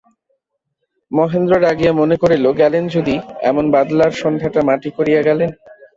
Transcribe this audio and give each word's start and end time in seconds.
মহেন্দ্র 1.11 1.53
রাগিয়া 1.61 1.93
মনে 1.93 2.15
করিল, 2.15 2.45
গেলেন 2.53 2.83
যদি, 2.87 3.15
এমন 3.41 3.65
বাদলার 3.71 4.11
সন্ধ্যাটা 4.11 4.61
মাটি 4.61 4.89
করিয়া 4.97 5.21
গেলেন। 5.21 5.49